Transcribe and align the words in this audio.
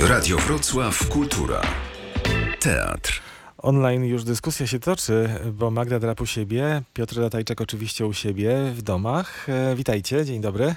Radio 0.00 0.36
Wrocław 0.36 1.08
Kultura. 1.08 1.62
Teatr. 2.60 3.22
Online 3.58 4.04
już 4.04 4.24
dyskusja 4.24 4.66
się 4.66 4.78
toczy, 4.78 5.28
bo 5.52 5.70
Magda 5.70 5.98
drap 5.98 6.20
u 6.20 6.26
siebie, 6.26 6.82
Piotr 6.94 7.16
Latajczak 7.16 7.60
oczywiście 7.60 8.06
u 8.06 8.12
siebie 8.12 8.72
w 8.74 8.82
domach. 8.82 9.48
E, 9.48 9.76
witajcie, 9.76 10.24
dzień 10.24 10.40
dobry. 10.40 10.74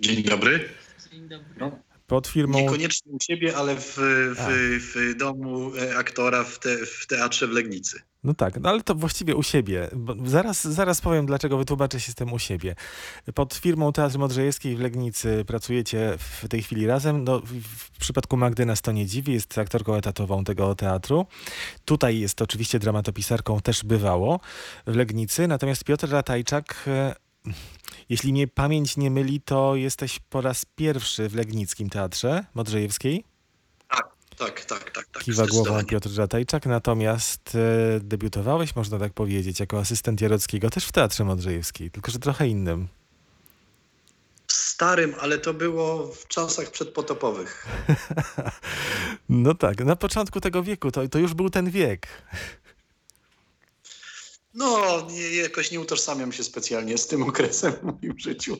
Dzień 0.00 0.22
dobry. 0.22 0.68
Dzień 1.10 1.28
dobry. 1.28 1.46
No, 1.60 1.78
Pod 2.06 2.26
firmą... 2.26 2.60
Niekoniecznie 2.60 3.12
u 3.12 3.18
siebie, 3.20 3.56
ale 3.56 3.76
w, 3.76 3.96
w, 4.36 4.46
w 4.94 5.16
domu 5.16 5.72
e, 5.76 5.96
aktora 5.96 6.44
w, 6.44 6.58
te, 6.58 6.86
w 6.86 7.06
teatrze 7.06 7.46
w 7.46 7.50
Legnicy. 7.50 8.02
No 8.24 8.34
tak, 8.34 8.60
no 8.60 8.68
ale 8.68 8.82
to 8.82 8.94
właściwie 8.94 9.36
u 9.36 9.42
siebie. 9.42 9.88
Zaraz, 10.24 10.64
zaraz 10.64 11.00
powiem, 11.00 11.26
dlaczego 11.26 11.58
wytłumaczę 11.58 12.00
się 12.00 12.12
z 12.12 12.14
tym 12.14 12.32
u 12.32 12.38
siebie. 12.38 12.74
Pod 13.34 13.54
firmą 13.54 13.92
Teatr 13.92 14.18
Modrzejewskiej 14.18 14.76
w 14.76 14.80
Legnicy 14.80 15.44
pracujecie 15.46 16.14
w 16.18 16.48
tej 16.48 16.62
chwili 16.62 16.86
razem. 16.86 17.24
No, 17.24 17.40
w, 17.40 17.52
w 17.92 17.98
przypadku 17.98 18.36
Magdy 18.36 18.66
nas 18.66 18.82
to 18.82 18.92
nie 18.92 19.06
dziwi, 19.06 19.32
jest 19.32 19.58
aktorką 19.58 19.94
etatową 19.94 20.44
tego 20.44 20.74
teatru. 20.74 21.26
Tutaj 21.84 22.18
jest 22.18 22.42
oczywiście 22.42 22.78
dramatopisarką, 22.78 23.60
też 23.60 23.84
bywało 23.84 24.40
w 24.86 24.96
Legnicy. 24.96 25.48
Natomiast 25.48 25.84
Piotr 25.84 26.10
Ratajczak... 26.10 26.84
E, 26.86 27.14
jeśli 28.08 28.32
mnie 28.32 28.48
pamięć 28.48 28.96
nie 28.96 29.10
myli, 29.10 29.40
to 29.40 29.76
jesteś 29.76 30.18
po 30.18 30.40
raz 30.40 30.64
pierwszy 30.64 31.28
w 31.28 31.34
Legnickim 31.34 31.90
Teatrze 31.90 32.44
Modrzejewskiej. 32.54 33.24
Tak, 34.38 34.64
tak, 34.64 34.90
tak, 34.90 35.06
tak. 35.06 35.22
Kiwa 35.22 35.46
głową. 35.46 35.84
Piotr 35.84 36.08
Żatajczak, 36.08 36.66
natomiast 36.66 37.54
e, 37.54 38.00
debiutowałeś, 38.00 38.76
można 38.76 38.98
tak 38.98 39.12
powiedzieć, 39.12 39.60
jako 39.60 39.78
asystent 39.78 40.20
Jarockiego 40.20 40.70
też 40.70 40.86
w 40.86 40.92
Teatrze 40.92 41.24
Modrzejewskiej, 41.24 41.90
tylko 41.90 42.10
że 42.10 42.18
trochę 42.18 42.48
innym. 42.48 42.88
Starym, 44.46 45.14
ale 45.20 45.38
to 45.38 45.54
było 45.54 46.08
w 46.08 46.26
czasach 46.28 46.70
przedpotopowych. 46.70 47.66
No 49.28 49.54
tak, 49.54 49.84
na 49.84 49.96
początku 49.96 50.40
tego 50.40 50.62
wieku, 50.62 50.90
to, 50.90 51.08
to 51.08 51.18
już 51.18 51.34
był 51.34 51.50
ten 51.50 51.70
wiek. 51.70 52.08
No, 54.58 55.06
nie, 55.10 55.36
jakoś 55.36 55.70
nie 55.70 55.80
utożsamiam 55.80 56.32
się 56.32 56.44
specjalnie 56.44 56.98
z 56.98 57.06
tym 57.06 57.22
okresem 57.22 57.72
w 57.72 57.82
moim 57.82 58.18
życiu. 58.18 58.56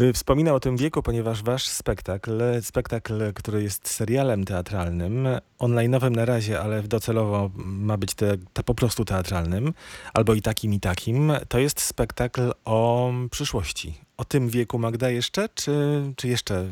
Y, 0.00 0.12
Wspominał 0.12 0.56
o 0.56 0.60
tym 0.60 0.76
wieku, 0.76 1.02
ponieważ 1.02 1.42
wasz 1.42 1.66
spektakl, 1.68 2.42
spektakl, 2.62 3.32
który 3.34 3.62
jest 3.62 3.88
serialem 3.88 4.44
teatralnym, 4.44 5.28
online'owym 5.58 6.10
na 6.10 6.24
razie, 6.24 6.60
ale 6.60 6.82
docelowo 6.82 7.50
ma 7.56 7.96
być 7.96 8.14
te, 8.14 8.36
te 8.52 8.62
po 8.62 8.74
prostu 8.74 9.04
teatralnym, 9.04 9.74
albo 10.14 10.34
i 10.34 10.42
takim, 10.42 10.74
i 10.74 10.80
takim, 10.80 11.32
to 11.48 11.58
jest 11.58 11.80
spektakl 11.80 12.52
o 12.64 13.12
przyszłości. 13.30 13.94
O 14.16 14.24
tym 14.24 14.48
wieku 14.48 14.78
Magda 14.78 15.10
jeszcze, 15.10 15.48
czy, 15.54 15.72
czy 16.16 16.28
jeszcze 16.28 16.68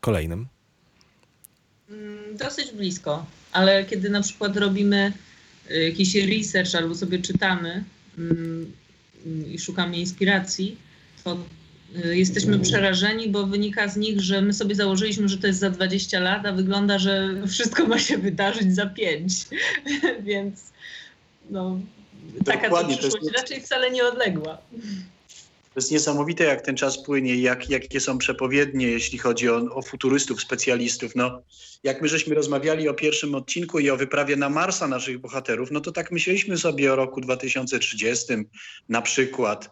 kolejnym? 0.00 0.46
Mm, 1.90 2.36
Dosyć 2.36 2.72
blisko, 2.72 3.26
ale 3.52 3.84
kiedy 3.84 4.10
na 4.10 4.22
przykład 4.22 4.56
robimy 4.56 5.12
jakiś 5.70 6.14
research 6.14 6.74
albo 6.74 6.94
sobie 6.94 7.18
czytamy 7.18 7.84
mm, 8.18 8.72
i 9.52 9.58
szukamy 9.58 9.96
inspiracji, 9.96 10.76
to 11.24 11.38
y, 12.04 12.16
jesteśmy 12.16 12.58
przerażeni, 12.58 13.28
bo 13.28 13.46
wynika 13.46 13.88
z 13.88 13.96
nich, 13.96 14.20
że 14.20 14.42
my 14.42 14.52
sobie 14.52 14.74
założyliśmy, 14.74 15.28
że 15.28 15.38
to 15.38 15.46
jest 15.46 15.58
za 15.58 15.70
20 15.70 16.20
lat, 16.20 16.46
a 16.46 16.52
wygląda, 16.52 16.98
że 16.98 17.34
wszystko 17.48 17.86
ma 17.86 17.98
się 17.98 18.18
wydarzyć 18.18 18.74
za 18.74 18.86
5. 18.86 19.34
Więc 20.22 20.72
no, 21.50 21.80
taka 22.44 22.62
Dokładnie, 22.62 22.96
to 22.96 23.02
jest- 23.02 23.14
przyszłość 23.16 23.36
raczej 23.36 23.60
wcale 23.60 23.90
nie 23.90 24.04
odległa. 24.04 24.58
To 25.74 25.80
jest 25.80 25.90
niesamowite, 25.90 26.44
jak 26.44 26.62
ten 26.62 26.76
czas 26.76 27.02
płynie, 27.02 27.36
jak, 27.36 27.70
jakie 27.70 28.00
są 28.00 28.18
przepowiednie, 28.18 28.86
jeśli 28.86 29.18
chodzi 29.18 29.48
o, 29.48 29.56
o 29.56 29.82
futurystów, 29.82 30.40
specjalistów. 30.40 31.16
No, 31.16 31.42
jak 31.82 32.02
my 32.02 32.08
żeśmy 32.08 32.34
rozmawiali 32.34 32.88
o 32.88 32.94
pierwszym 32.94 33.34
odcinku 33.34 33.78
i 33.78 33.90
o 33.90 33.96
wyprawie 33.96 34.36
na 34.36 34.48
Marsa 34.48 34.88
naszych 34.88 35.18
bohaterów, 35.18 35.70
no 35.70 35.80
to 35.80 35.92
tak 35.92 36.12
myśleliśmy 36.12 36.58
sobie 36.58 36.92
o 36.92 36.96
roku 36.96 37.20
2030 37.20 38.34
na 38.88 39.02
przykład. 39.02 39.70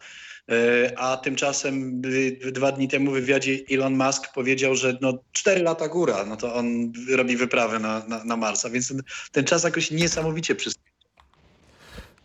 E, 0.50 0.98
A 0.98 1.16
tymczasem 1.16 2.02
y, 2.04 2.52
dwa 2.52 2.72
dni 2.72 2.88
temu 2.88 3.10
w 3.10 3.14
wywiadzie 3.14 3.58
Elon 3.70 3.96
Musk 3.96 4.32
powiedział, 4.34 4.74
że 4.74 4.98
no 5.00 5.18
cztery 5.32 5.62
lata 5.62 5.88
góra, 5.88 6.24
no 6.24 6.36
to 6.36 6.54
on 6.54 6.92
robi 7.10 7.36
wyprawę 7.36 7.78
na, 7.78 8.06
na, 8.08 8.24
na 8.24 8.36
Marsa, 8.36 8.70
więc 8.70 8.88
ten, 8.88 9.02
ten 9.32 9.44
czas 9.44 9.64
jakoś 9.64 9.90
niesamowicie 9.90 10.54
przyspieszył. 10.54 10.91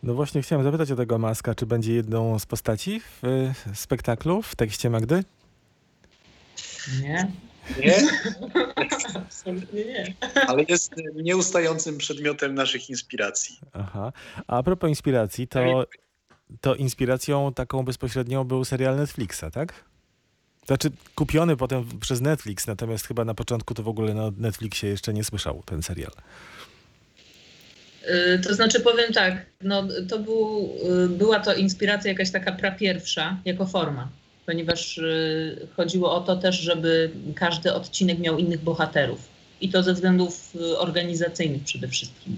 No 0.03 0.13
właśnie 0.13 0.41
chciałem 0.41 0.63
zapytać 0.63 0.91
o 0.91 0.95
tego 0.95 1.17
Maska, 1.17 1.55
czy 1.55 1.65
będzie 1.65 1.93
jedną 1.93 2.39
z 2.39 2.45
postaci 2.45 2.99
w 2.99 3.23
y, 3.23 3.75
spektaklu, 3.75 4.41
w 4.41 4.55
tekście 4.55 4.89
Magdy? 4.89 5.23
Nie, 7.01 7.31
Nie? 7.85 8.07
absolutnie 9.15 9.85
nie. 9.85 10.13
Ale 10.47 10.63
jest 10.67 10.91
nieustającym 11.15 11.97
przedmiotem 11.97 12.55
naszych 12.55 12.89
inspiracji. 12.89 13.59
Aha. 13.73 14.13
A 14.47 14.63
propos 14.63 14.89
inspiracji, 14.89 15.47
to, 15.47 15.85
to 16.61 16.75
inspiracją 16.75 17.53
taką 17.53 17.83
bezpośrednią 17.83 18.43
był 18.43 18.65
serial 18.65 18.95
Netflixa, 18.97 19.43
tak? 19.53 19.73
Znaczy 20.67 20.91
kupiony 21.15 21.57
potem 21.57 21.85
przez 21.99 22.21
Netflix, 22.21 22.67
natomiast 22.67 23.07
chyba 23.07 23.25
na 23.25 23.33
początku 23.33 23.73
to 23.73 23.83
w 23.83 23.87
ogóle 23.87 24.13
na 24.13 24.31
Netflixie 24.37 24.89
jeszcze 24.89 25.13
nie 25.13 25.23
słyszał 25.23 25.63
ten 25.65 25.83
serial. 25.83 26.11
Y, 28.09 28.39
To 28.39 28.53
znaczy 28.55 28.79
powiem 28.79 29.13
tak, 29.13 29.45
no 29.61 29.87
to 30.09 30.19
był, 30.19 30.69
y, 31.05 31.09
była 31.09 31.39
to 31.39 31.53
inspiracja 31.53 32.11
jakaś 32.11 32.31
taka 32.31 32.51
prapierwsza 32.51 33.37
jako 33.45 33.65
forma, 33.65 34.09
ponieważ 34.45 34.97
y, 34.97 35.67
chodziło 35.75 36.15
o 36.15 36.21
to 36.21 36.35
też, 36.35 36.59
żeby 36.59 37.11
każdy 37.35 37.73
odcinek 37.73 38.19
miał 38.19 38.37
innych 38.37 38.61
bohaterów 38.61 39.29
i 39.61 39.69
to 39.69 39.83
ze 39.83 39.93
względów 39.93 40.53
organizacyjnych 40.77 41.63
przede 41.63 41.87
wszystkim. 41.87 42.37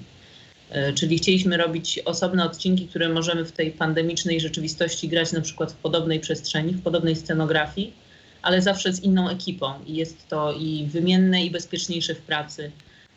Czyli 0.96 1.18
chcieliśmy 1.18 1.58
robić 1.58 2.00
osobne 2.06 2.46
odcinki, 2.46 2.88
które 2.88 3.10
możemy 3.10 3.46
w 3.46 3.52
tej 3.52 3.72
pandemicznej 3.72 4.40
rzeczywistości 4.40 5.08
grać 5.08 5.32
na 5.32 5.42
przykład 5.42 5.72
w 5.72 5.76
podobnej 5.76 6.20
przestrzeni, 6.20 6.74
w 6.74 6.82
podobnej 6.82 7.16
scenografii, 7.16 7.94
ale 8.42 8.62
zawsze 8.62 8.94
z 8.94 9.04
inną 9.04 9.30
ekipą 9.30 9.74
i 9.88 9.96
jest 9.96 10.28
to 10.28 10.54
i 10.54 10.88
wymienne 10.92 11.46
i 11.46 11.52
bezpieczniejsze 11.52 12.16
w 12.16 12.22
pracy. 12.22 12.72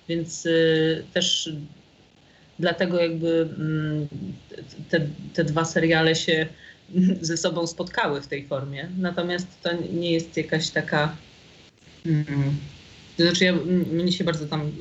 Więc 0.08 0.48
też 1.12 1.50
dlatego 2.62 3.00
jakby 3.00 3.48
mm, 3.58 4.08
te, 4.90 5.06
te 5.34 5.44
dwa 5.44 5.64
seriale 5.64 6.14
się 6.14 6.46
ze 7.20 7.36
sobą 7.36 7.66
spotkały 7.66 8.20
w 8.22 8.26
tej 8.26 8.46
formie. 8.46 8.88
Natomiast 8.98 9.46
to 9.62 9.70
nie 9.92 10.12
jest 10.12 10.36
jakaś 10.36 10.70
taka. 10.70 11.16
mm, 12.06 12.24
To 13.16 13.22
znaczy, 13.22 13.44
ja, 13.44 13.52
mnie 13.92 14.12
się 14.12 14.24
bardzo 14.24 14.46
tam 14.46 14.60
mm, 14.60 14.72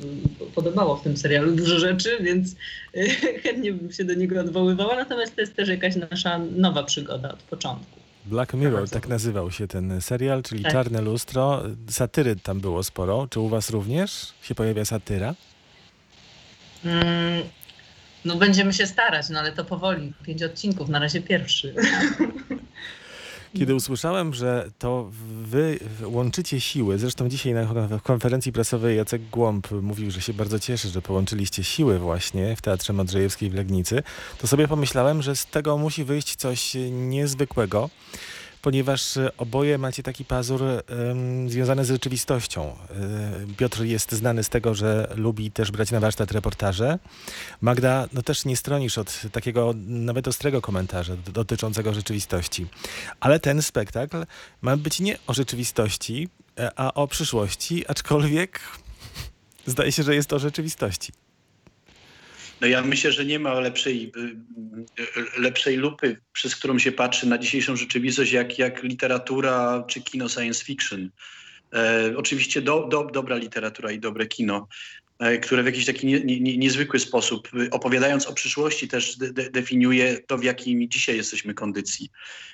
podobało 0.54 0.96
w 0.96 1.02
tym 1.02 1.16
serialu 1.16 1.52
dużo 1.56 1.78
rzeczy, 1.78 2.18
więc 2.20 2.54
chętnie 3.42 3.72
bym 3.72 3.92
się 3.92 4.04
do 4.04 4.14
niego 4.14 4.40
odwoływała. 4.40 4.94
Natomiast 4.96 5.34
to 5.34 5.40
jest 5.40 5.54
też 5.54 5.68
jakaś 5.68 5.96
nasza 5.96 6.38
nowa 6.56 6.82
przygoda 6.82 7.32
od 7.32 7.42
początku. 7.42 8.00
Black 8.26 8.54
Mirror, 8.54 8.72
Bardzo. 8.80 8.94
tak 8.94 9.08
nazywał 9.08 9.50
się 9.50 9.68
ten 9.68 10.00
serial, 10.00 10.42
czyli 10.42 10.62
Tak. 10.62 10.72
Czarne 10.72 11.00
Lustro. 11.02 11.62
Satyry 11.88 12.36
tam 12.36 12.60
było 12.60 12.82
sporo. 12.82 13.26
Czy 13.30 13.40
u 13.40 13.48
was 13.48 13.70
również 13.70 14.32
się 14.42 14.54
pojawia 14.54 14.84
satyra? 14.84 15.34
Mm, 16.84 17.42
No 18.24 18.36
będziemy 18.36 18.72
się 18.72 18.86
starać, 18.86 19.28
no 19.28 19.38
ale 19.38 19.52
to 19.52 19.64
powoli. 19.64 20.12
Pięć 20.22 20.42
odcinków, 20.42 20.88
na 20.88 20.98
razie 20.98 21.22
pierwszy. 21.22 21.74
Kiedy 23.58 23.74
usłyszałem, 23.74 24.34
że 24.34 24.70
to 24.78 25.10
wy 25.42 25.78
łączycie 26.04 26.60
siły, 26.60 26.98
zresztą 26.98 27.28
dzisiaj 27.28 27.54
na 27.54 27.68
konferencji 28.02 28.52
prasowej 28.52 28.96
Jacek 28.96 29.22
Głąb 29.30 29.70
mówił, 29.70 30.10
że 30.10 30.20
się 30.20 30.32
bardzo 30.32 30.58
cieszy, 30.58 30.88
że 30.88 31.02
połączyliście 31.02 31.64
siły 31.64 31.98
właśnie 31.98 32.56
w 32.56 32.62
Teatrze 32.62 32.92
Modrzejewskiej 32.92 33.50
w 33.50 33.54
Legnicy, 33.54 34.02
to 34.38 34.46
sobie 34.46 34.68
pomyślałem, 34.68 35.22
że 35.22 35.36
z 35.36 35.46
tego 35.46 35.78
musi 35.78 36.04
wyjść 36.04 36.36
coś 36.36 36.76
niezwykłego, 36.90 37.90
ponieważ 38.62 39.16
e, 39.16 39.36
oboje 39.36 39.78
macie 39.78 40.02
taki 40.02 40.24
pazur 40.24 40.62
em, 40.62 41.50
związany 41.50 41.84
z 41.84 41.88
rzeczywistością. 41.88 42.62
E, 42.62 43.56
Piotr 43.56 43.82
jest 43.82 44.12
znany 44.12 44.44
z 44.44 44.48
tego, 44.48 44.74
że 44.74 45.12
lubi 45.16 45.50
też 45.50 45.70
brać 45.70 45.90
na 45.90 46.00
warsztat 46.00 46.32
reportaże. 46.32 46.98
Magda, 47.60 48.08
no 48.12 48.22
też 48.22 48.44
nie 48.44 48.56
stronisz 48.56 48.98
od 48.98 49.22
takiego 49.32 49.74
nawet 49.86 50.28
ostrego 50.28 50.60
komentarza 50.60 51.16
dotyczącego 51.16 51.94
rzeczywistości. 51.94 52.66
Ale 53.20 53.40
ten 53.40 53.62
spektakl 53.62 54.26
ma 54.62 54.76
być 54.76 55.00
nie 55.00 55.18
o 55.26 55.34
rzeczywistości, 55.34 56.28
e, 56.58 56.70
a 56.76 56.94
o 56.94 57.08
przyszłości, 57.08 57.84
aczkolwiek 57.88 58.60
zdaje 59.66 59.92
się, 59.92 60.02
że 60.02 60.14
jest 60.14 60.32
o 60.32 60.38
rzeczywistości. 60.38 61.12
No 62.62 62.68
ja 62.68 62.82
myślę, 62.82 63.12
że 63.12 63.24
nie 63.24 63.38
ma 63.38 63.60
lepszej, 63.60 64.12
y, 64.16 64.20
y, 65.36 65.40
lepszej 65.40 65.76
lupy, 65.76 66.16
przez 66.32 66.56
którą 66.56 66.78
się 66.78 66.92
patrzy 66.92 67.28
na 67.28 67.38
dzisiejszą 67.38 67.76
rzeczywistość, 67.76 68.32
jak, 68.32 68.58
jak 68.58 68.82
literatura 68.82 69.84
czy 69.88 70.00
kino 70.00 70.28
science 70.28 70.64
fiction. 70.64 71.10
E, 71.74 72.12
oczywiście 72.16 72.62
do, 72.62 72.86
do, 72.86 73.04
dobra 73.04 73.36
literatura 73.36 73.92
i 73.92 73.98
dobre 73.98 74.26
kino, 74.26 74.68
e, 75.18 75.38
które 75.38 75.62
w 75.62 75.66
jakiś 75.66 75.86
taki 75.86 76.06
nie, 76.06 76.20
nie, 76.20 76.40
nie- 76.40 76.56
niezwykły 76.58 76.98
sposób, 76.98 77.48
y, 77.54 77.70
opowiadając 77.70 78.26
o 78.26 78.32
przyszłości, 78.34 78.88
też 78.88 79.16
de, 79.16 79.32
de, 79.32 79.50
definiuje 79.50 80.18
to, 80.26 80.38
w 80.38 80.44
jakiej 80.44 80.88
dzisiaj 80.88 81.16
jesteśmy 81.16 81.54
kondycji. 81.54 82.10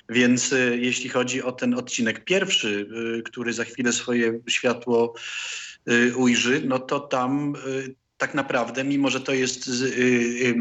Więc 0.09 0.53
y, 0.53 0.79
jeśli 0.81 1.09
chodzi 1.09 1.43
o 1.43 1.51
ten 1.51 1.73
odcinek 1.73 2.23
pierwszy, 2.23 2.89
który 3.25 3.53
za 3.53 3.63
chwilę 3.63 3.93
swoje 3.93 4.39
światło 4.47 5.13
ujrzy, 6.15 6.61
no 6.65 6.79
to 6.79 6.99
tam 6.99 7.55
tak 8.19 8.33
naprawdę, 8.33 8.83
mimo 8.83 9.09
że 9.09 9.21
to 9.21 9.33
jest, 9.33 9.67
y, 9.67 9.71
y, 9.71 10.55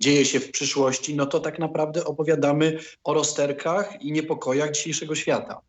dzieje 0.00 0.24
się 0.24 0.40
w 0.40 0.50
przyszłości, 0.50 1.14
no 1.14 1.26
to 1.26 1.40
tak 1.40 1.58
naprawdę 1.58 2.04
opowiadamy 2.04 2.78
o 3.04 3.14
rozterkach 3.14 4.02
i 4.02 4.12
niepokojach 4.12 4.70
dzisiejszego 4.72 5.14
świata. 5.14 5.60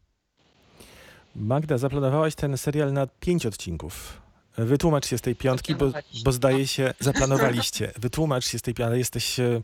Magda, 1.35 1.77
zaplanowałaś 1.77 2.35
ten 2.35 2.57
serial 2.57 2.93
na 2.93 3.07
pięć 3.07 3.45
odcinków. 3.45 4.21
Wytłumacz 4.57 5.07
się 5.07 5.17
z 5.17 5.21
tej 5.21 5.35
piątki, 5.35 5.75
bo, 5.75 5.91
bo 6.23 6.31
zdaje 6.31 6.67
się, 6.67 6.93
zaplanowaliście. 6.99 7.91
Wytłumacz 7.97 8.45
się 8.45 8.59
z 8.59 8.61
tej 8.61 8.73
piątki, 8.73 8.99
jesteś 8.99 9.39
e, 9.39 9.61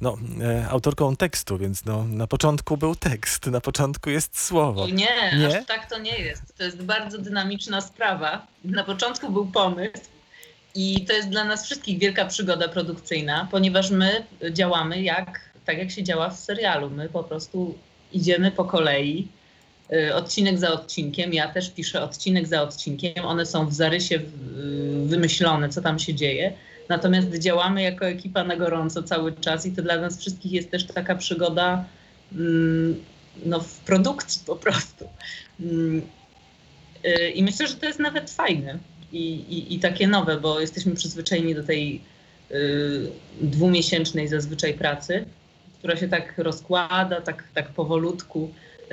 no, 0.00 0.16
e, 0.42 0.68
autorką 0.68 1.16
tekstu, 1.16 1.58
więc 1.58 1.84
no, 1.84 2.04
na 2.04 2.26
początku 2.26 2.76
był 2.76 2.94
tekst, 2.94 3.46
na 3.46 3.60
początku 3.60 4.10
jest 4.10 4.40
słowo. 4.40 4.86
Nie, 4.86 5.38
nie, 5.38 5.58
aż 5.58 5.66
tak 5.66 5.90
to 5.90 5.98
nie 5.98 6.18
jest. 6.18 6.56
To 6.58 6.64
jest 6.64 6.82
bardzo 6.82 7.18
dynamiczna 7.18 7.80
sprawa. 7.80 8.46
Na 8.64 8.84
początku 8.84 9.30
był 9.30 9.46
pomysł 9.46 10.15
i 10.76 11.04
to 11.04 11.12
jest 11.12 11.28
dla 11.28 11.44
nas 11.44 11.64
wszystkich 11.64 11.98
wielka 11.98 12.24
przygoda 12.24 12.68
produkcyjna, 12.68 13.48
ponieważ 13.50 13.90
my 13.90 14.24
działamy 14.50 15.02
jak, 15.02 15.40
tak, 15.64 15.78
jak 15.78 15.90
się 15.90 16.02
działa 16.02 16.30
w 16.30 16.38
serialu. 16.38 16.90
My 16.90 17.08
po 17.08 17.24
prostu 17.24 17.74
idziemy 18.12 18.50
po 18.50 18.64
kolei 18.64 19.28
Y, 19.92 20.14
odcinek 20.14 20.58
za 20.58 20.72
odcinkiem. 20.72 21.34
Ja 21.34 21.48
też 21.48 21.70
piszę 21.70 22.02
odcinek 22.02 22.46
za 22.46 22.62
odcinkiem. 22.62 23.24
One 23.24 23.46
są 23.46 23.66
w 23.66 23.74
zarysie 23.74 24.20
wymyślone, 25.04 25.68
co 25.68 25.82
tam 25.82 25.98
się 25.98 26.14
dzieje. 26.14 26.52
Natomiast 26.88 27.38
działamy 27.38 27.82
jako 27.82 28.06
ekipa 28.06 28.44
na 28.44 28.56
gorąco 28.56 29.02
cały 29.02 29.32
czas 29.32 29.66
i 29.66 29.72
to 29.72 29.82
dla 29.82 30.00
nas 30.00 30.18
wszystkich 30.18 30.52
jest 30.52 30.70
też 30.70 30.86
taka 30.86 31.14
przygoda 31.14 31.84
mm, 32.32 33.04
no, 33.44 33.60
w 33.60 33.78
produkcji 33.78 34.42
po 34.46 34.56
prostu. 34.56 35.08
Mm, 35.60 36.02
y, 37.04 37.30
I 37.30 37.42
myślę, 37.42 37.66
że 37.66 37.74
to 37.74 37.86
jest 37.86 37.98
nawet 37.98 38.30
fajne 38.30 38.78
i, 39.16 39.44
i, 39.58 39.74
i 39.74 39.78
takie 39.80 40.08
nowe, 40.08 40.40
bo 40.40 40.60
jesteśmy 40.60 40.94
przyzwyczajeni 40.94 41.54
do 41.54 41.62
tej 41.62 42.00
y, 42.50 43.10
dwumiesięcznej 43.40 44.28
zazwyczaj 44.28 44.74
pracy, 44.74 45.24
która 45.78 45.96
się 45.96 46.08
tak 46.08 46.34
rozkłada, 46.38 47.20
tak, 47.20 47.44
tak 47.54 47.68
powolutku 47.68 48.50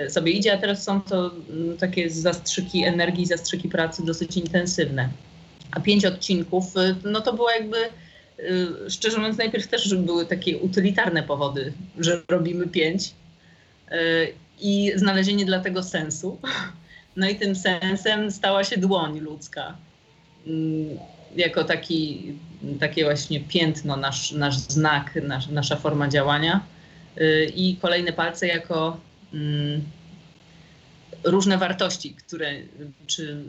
sobie 0.10 0.32
idzie, 0.32 0.54
a 0.54 0.58
teraz 0.58 0.84
są 0.84 1.02
to 1.02 1.32
mm, 1.50 1.78
takie 1.78 2.10
zastrzyki 2.10 2.84
energii, 2.84 3.26
zastrzyki 3.26 3.70
pracy 3.70 4.06
dosyć 4.06 4.38
intensywne. 4.38 5.10
A 5.72 5.80
pięć 5.80 6.06
odcinków, 6.06 6.78
y, 6.78 6.96
no 7.04 7.22
to 7.22 7.34
było 7.34 7.52
jakby, 7.52 7.78
y, 8.40 8.90
szczerze 8.90 9.18
mówiąc, 9.18 9.38
najpierw 9.38 9.68
też 9.68 9.96
były 9.96 10.26
takie 10.26 10.58
utylitarne 10.58 11.24
powody, 11.24 11.74
że 12.00 12.22
robimy 12.30 12.68
pięć 12.68 13.12
y, 13.92 13.94
i 14.62 14.92
znalezienie 14.96 15.46
dla 15.46 15.60
tego 15.60 15.84
sensu. 15.84 16.38
No 17.16 17.30
i 17.30 17.36
tym 17.36 17.56
sensem 17.56 18.32
stała 18.32 18.64
się 18.64 18.78
dłoń 18.78 19.20
ludzka. 19.20 19.78
Mm, 20.48 21.00
jako 21.36 21.64
taki, 21.64 22.34
takie 22.80 23.04
właśnie 23.04 23.40
piętno, 23.40 23.98
nasz, 23.98 24.32
nasz 24.32 24.58
znak, 24.58 25.20
nasz, 25.24 25.48
nasza 25.48 25.76
forma 25.76 26.08
działania. 26.08 26.64
I 27.56 27.78
kolejne 27.82 28.14
palce 28.14 28.48
jako 28.48 28.98
Mm, 29.34 29.82
różne 31.24 31.58
wartości, 31.58 32.14
które, 32.14 32.52
czy 33.08 33.44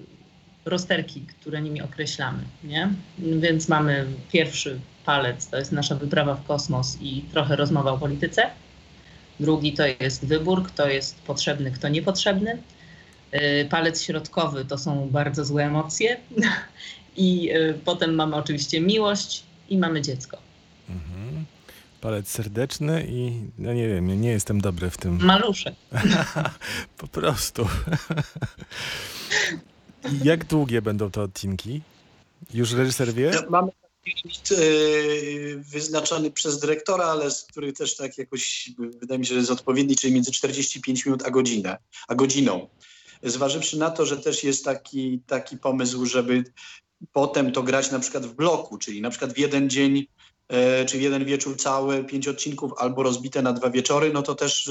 rozterki, 0.64 1.20
które 1.20 1.62
nimi 1.62 1.82
określamy. 1.82 2.42
Nie? 2.64 2.88
Więc 3.18 3.68
mamy 3.68 4.06
pierwszy 4.32 4.80
palec, 5.04 5.46
to 5.46 5.56
jest 5.56 5.72
nasza 5.72 5.94
wyprawa 5.94 6.34
w 6.34 6.46
kosmos 6.46 6.98
i 7.00 7.24
trochę 7.32 7.56
rozmowa 7.56 7.92
o 7.92 7.98
polityce. 7.98 8.50
Drugi 9.40 9.72
to 9.72 9.82
jest 10.00 10.26
wybór, 10.26 10.62
kto 10.66 10.88
jest 10.88 11.22
potrzebny, 11.22 11.70
kto 11.70 11.88
niepotrzebny. 11.88 12.58
Y, 13.34 13.66
palec 13.70 14.02
środkowy 14.02 14.64
to 14.64 14.78
są 14.78 15.08
bardzo 15.10 15.44
złe 15.44 15.64
emocje. 15.64 16.16
I 17.16 17.50
y, 17.50 17.78
potem 17.84 18.14
mamy 18.14 18.36
oczywiście 18.36 18.80
miłość 18.80 19.42
i 19.68 19.78
mamy 19.78 20.02
dziecko. 20.02 20.38
Mhm 20.88 21.44
palec 22.04 22.28
serdeczny 22.28 23.06
i 23.08 23.32
no 23.58 23.72
nie 23.72 23.88
wiem, 23.88 24.20
nie 24.20 24.30
jestem 24.30 24.60
dobry 24.60 24.90
w 24.90 24.96
tym. 24.96 25.24
Malusze. 25.24 25.74
po 26.98 27.06
prostu. 27.06 27.68
Jak 30.24 30.44
długie 30.44 30.82
będą 30.82 31.10
te 31.10 31.22
odcinki? 31.22 31.80
Już 32.54 32.72
reżyser 32.72 33.14
wie? 33.14 33.32
Mamy 33.50 33.72
limit 34.06 34.48
e, 34.52 34.56
wyznaczony 35.56 36.30
przez 36.30 36.60
dyrektora, 36.60 37.04
ale 37.04 37.30
z 37.30 37.42
który 37.42 37.72
też 37.72 37.96
tak 37.96 38.18
jakoś 38.18 38.70
wydaje 38.78 39.18
mi 39.18 39.26
się, 39.26 39.34
że 39.34 39.40
jest 39.40 39.50
odpowiedni, 39.50 39.96
czyli 39.96 40.12
między 40.12 40.32
45 40.32 41.06
minut 41.06 41.22
a 41.26 41.30
godzinę, 41.30 41.78
a 42.08 42.14
godziną. 42.14 42.68
Zważywszy 43.24 43.78
na 43.78 43.90
to, 43.90 44.06
że 44.06 44.16
też 44.16 44.44
jest 44.44 44.64
taki, 44.64 45.20
taki 45.26 45.58
pomysł, 45.58 46.06
żeby 46.06 46.44
potem 47.12 47.52
to 47.52 47.62
grać 47.62 47.90
na 47.90 47.98
przykład 47.98 48.26
w 48.26 48.34
bloku, 48.34 48.78
czyli 48.78 49.00
na 49.00 49.10
przykład 49.10 49.32
w 49.32 49.38
jeden 49.38 49.70
dzień 49.70 50.06
E, 50.48 50.84
czy 50.84 50.98
jeden 50.98 51.24
wieczór 51.24 51.56
cały, 51.56 52.04
pięć 52.04 52.28
odcinków, 52.28 52.72
albo 52.78 53.02
rozbite 53.02 53.42
na 53.42 53.52
dwa 53.52 53.70
wieczory, 53.70 54.12
no 54.12 54.22
to 54.22 54.34
też 54.34 54.70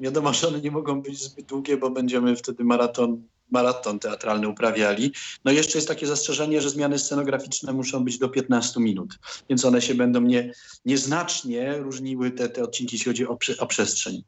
wiadomo, 0.00 0.32
że 0.32 0.48
one 0.48 0.60
nie 0.60 0.70
mogą 0.70 1.02
być 1.02 1.22
zbyt 1.22 1.46
długie, 1.46 1.76
bo 1.76 1.90
będziemy 1.90 2.36
wtedy 2.36 2.64
maraton, 2.64 3.22
maraton 3.50 3.98
teatralny 3.98 4.48
uprawiali. 4.48 5.12
No 5.44 5.52
i 5.52 5.56
jeszcze 5.56 5.78
jest 5.78 5.88
takie 5.88 6.06
zastrzeżenie, 6.06 6.60
że 6.60 6.70
zmiany 6.70 6.98
scenograficzne 6.98 7.72
muszą 7.72 8.04
być 8.04 8.18
do 8.18 8.28
15 8.28 8.80
minut, 8.80 9.18
więc 9.48 9.64
one 9.64 9.82
się 9.82 9.94
będą 9.94 10.20
nie, 10.20 10.52
nieznacznie 10.84 11.78
różniły, 11.78 12.30
te, 12.30 12.48
te 12.48 12.62
odcinki, 12.62 12.96
jeśli 12.96 13.10
chodzi 13.10 13.26
o, 13.26 13.38
o 13.58 13.66
przestrzeń. 13.66 14.22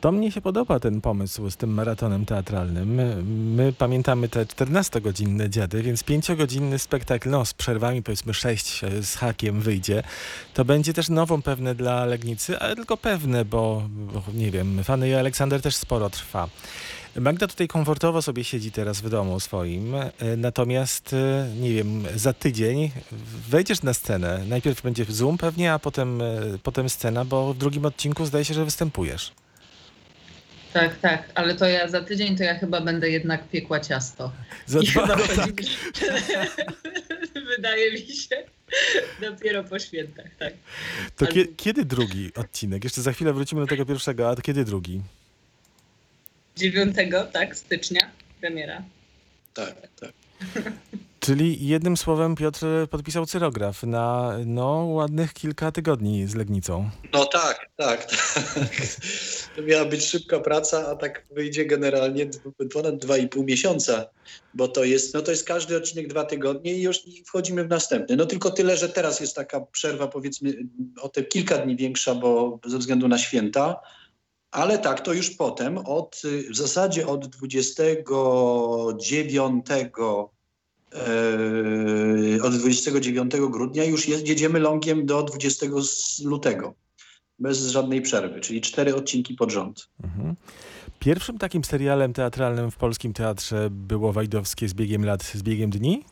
To 0.00 0.12
mnie 0.12 0.32
się 0.32 0.40
podoba 0.40 0.80
ten 0.80 1.00
pomysł 1.00 1.50
z 1.50 1.56
tym 1.56 1.70
maratonem 1.70 2.26
teatralnym. 2.26 2.94
My, 2.94 3.22
my 3.56 3.72
pamiętamy 3.72 4.28
te 4.28 4.44
14-godzinne 4.44 5.48
dziady, 5.48 5.82
więc 5.82 6.02
5-godzinny 6.02 6.78
spektakl, 6.78 7.30
no 7.30 7.44
z 7.44 7.54
przerwami 7.54 8.02
powiedzmy 8.02 8.34
6 8.34 8.80
z 9.02 9.16
hakiem 9.16 9.60
wyjdzie. 9.60 10.02
To 10.54 10.64
będzie 10.64 10.92
też 10.92 11.08
nową 11.08 11.42
pewne 11.42 11.74
dla 11.74 12.04
Legnicy, 12.04 12.58
ale 12.58 12.76
tylko 12.76 12.96
pewne, 12.96 13.44
bo, 13.44 13.82
bo 13.90 14.22
nie 14.34 14.50
wiem, 14.50 14.84
Fany 14.84 15.08
i 15.08 15.14
Aleksander 15.14 15.62
też 15.62 15.76
sporo 15.76 16.10
trwa. 16.10 16.48
Magda 17.16 17.46
tutaj 17.46 17.68
komfortowo 17.68 18.22
sobie 18.22 18.44
siedzi 18.44 18.72
teraz 18.72 19.00
w 19.00 19.10
domu 19.10 19.40
swoim, 19.40 19.94
natomiast 20.36 21.14
nie 21.60 21.72
wiem, 21.72 22.04
za 22.16 22.32
tydzień 22.32 22.90
wejdziesz 23.48 23.82
na 23.82 23.94
scenę. 23.94 24.44
Najpierw 24.48 24.82
będzie 24.82 25.04
Zoom 25.08 25.38
pewnie, 25.38 25.72
a 25.72 25.78
potem, 25.78 26.22
potem 26.62 26.88
scena, 26.88 27.24
bo 27.24 27.54
w 27.54 27.56
drugim 27.56 27.86
odcinku 27.86 28.26
zdaje 28.26 28.44
się, 28.44 28.54
że 28.54 28.64
występujesz. 28.64 29.32
Tak, 30.72 30.98
tak, 30.98 31.28
ale 31.34 31.54
to 31.54 31.66
ja 31.66 31.88
za 31.88 32.00
tydzień 32.00 32.36
to 32.36 32.42
ja 32.42 32.58
chyba 32.58 32.80
będę 32.80 33.10
jednak 33.10 33.48
piekła 33.48 33.80
ciasto. 33.80 34.32
Za 34.66 34.80
dwa, 34.80 35.06
no 35.06 35.16
tak. 35.16 35.50
Wydaje 37.56 37.92
mi 37.92 37.98
się. 37.98 38.36
Dopiero 39.20 39.64
po 39.64 39.78
świętach, 39.78 40.26
tak. 40.38 40.52
To 41.16 41.26
ale... 41.26 41.44
kiedy 41.56 41.84
drugi 41.84 42.34
odcinek? 42.34 42.84
Jeszcze 42.84 43.02
za 43.02 43.12
chwilę 43.12 43.32
wrócimy 43.32 43.60
do 43.60 43.66
tego 43.66 43.86
pierwszego, 43.86 44.30
a 44.30 44.36
to 44.36 44.42
kiedy 44.42 44.64
drugi? 44.64 45.00
9, 46.56 46.96
tak, 47.32 47.56
stycznia, 47.56 48.10
premiera. 48.40 48.82
Tak, 49.54 49.74
tak. 50.00 50.12
Czyli 51.20 51.66
jednym 51.66 51.96
słowem 51.96 52.34
Piotr 52.34 52.66
podpisał 52.90 53.26
cyrograf 53.26 53.82
na 53.82 54.36
no, 54.46 54.84
ładnych 54.84 55.32
kilka 55.32 55.72
tygodni 55.72 56.26
z 56.26 56.34
Legnicą. 56.34 56.90
No 57.12 57.26
tak, 57.26 57.70
tak, 57.76 58.06
tak. 58.06 58.16
To 59.58 59.64
miała 59.64 59.84
być 59.84 60.04
szybka 60.04 60.40
praca, 60.40 60.88
a 60.88 60.96
tak 60.96 61.26
wyjdzie 61.30 61.66
generalnie 61.66 62.30
ponad 62.72 62.96
dwa 62.96 63.18
i 63.18 63.28
pół 63.28 63.44
miesiąca, 63.44 64.06
bo 64.54 64.68
to 64.68 64.84
jest, 64.84 65.14
no 65.14 65.22
to 65.22 65.30
jest 65.30 65.44
każdy 65.44 65.76
odcinek 65.76 66.08
dwa 66.08 66.24
tygodnie 66.24 66.74
i 66.74 66.82
już 66.82 67.00
wchodzimy 67.26 67.64
w 67.64 67.68
następny. 67.68 68.16
No 68.16 68.26
tylko 68.26 68.50
tyle, 68.50 68.76
że 68.76 68.88
teraz 68.88 69.20
jest 69.20 69.36
taka 69.36 69.60
przerwa 69.60 70.08
powiedzmy 70.08 70.54
o 71.00 71.08
te 71.08 71.24
kilka 71.24 71.58
dni 71.58 71.76
większa, 71.76 72.14
bo 72.14 72.58
ze 72.66 72.78
względu 72.78 73.08
na 73.08 73.18
święta, 73.18 73.80
ale 74.50 74.78
tak, 74.78 75.00
to 75.00 75.12
już 75.12 75.30
potem, 75.30 75.78
od, 75.78 76.22
w 76.50 76.56
zasadzie 76.56 77.06
od 77.06 77.26
29 77.26 79.66
Yy, 82.36 82.42
od 82.42 82.56
29 82.56 83.32
grudnia 83.50 83.84
już 83.84 84.08
jedziemy 84.08 84.60
longiem 84.60 85.06
do 85.06 85.22
20 85.22 85.66
lutego. 86.24 86.74
Bez 87.38 87.66
żadnej 87.66 88.02
przerwy, 88.02 88.40
czyli 88.40 88.60
cztery 88.60 88.94
odcinki 88.94 89.34
pod 89.34 89.50
rząd. 89.50 89.88
Mhm. 90.04 90.34
Pierwszym 90.98 91.38
takim 91.38 91.64
serialem 91.64 92.12
teatralnym 92.12 92.70
w 92.70 92.76
polskim 92.76 93.12
teatrze 93.12 93.68
było 93.70 94.12
Wajdowskie 94.12 94.68
z 94.68 94.74
biegiem 94.74 95.04
lat, 95.04 95.22
z 95.22 95.42
biegiem 95.42 95.70
dni? 95.70 96.04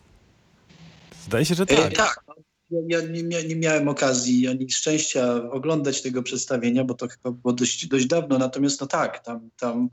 Zdaje 1.24 1.44
się, 1.44 1.54
że 1.54 1.66
tak. 1.66 1.78
E, 1.78 1.90
tak. 1.90 2.24
Ja 2.70 3.00
nie, 3.00 3.22
nie, 3.22 3.56
miałem 3.56 3.88
okazji 3.88 4.48
ani 4.48 4.70
szczęścia 4.70 5.50
oglądać 5.50 6.02
tego 6.02 6.22
przedstawienia, 6.22 6.84
bo 6.84 6.94
to 6.94 7.08
chyba 7.08 7.30
było 7.30 7.52
dość, 7.52 7.86
dość 7.86 8.06
dawno. 8.06 8.38
Natomiast 8.38 8.80
no 8.80 8.86
tak, 8.86 9.18
tam, 9.24 9.50
tam 9.56 9.88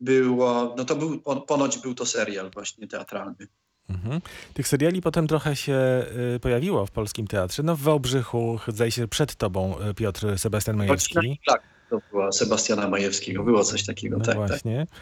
było, 0.00 0.74
no 0.78 0.84
to 0.84 0.96
był, 0.96 1.20
ponoć 1.20 1.78
był 1.78 1.94
to 1.94 2.06
serial 2.06 2.50
właśnie 2.50 2.88
teatralny. 2.88 3.46
Mhm. 3.90 4.20
Tych 4.54 4.68
seriali 4.68 5.02
potem 5.02 5.26
trochę 5.26 5.56
się 5.56 6.04
y, 6.36 6.40
pojawiło 6.40 6.86
w 6.86 6.90
polskim 6.90 7.26
teatrze. 7.26 7.62
No 7.62 7.76
w 7.76 7.80
Wałbrzychu, 7.80 8.58
zdaje 8.68 8.90
się, 8.90 9.08
przed 9.08 9.36
tobą 9.36 9.74
y, 9.90 9.94
Piotr 9.94 10.38
Sebastian 10.38 10.76
Majewski. 10.76 11.40
Tak, 11.46 11.62
to 11.90 12.00
była 12.10 12.32
Sebastiana 12.32 12.88
Majewskiego, 12.88 13.44
było 13.44 13.64
coś 13.64 13.86
takiego, 13.86 14.18
no 14.18 14.24
tak, 14.24 14.36
tak. 14.36 14.48
Właśnie. 14.48 14.86
Tak. 14.86 15.00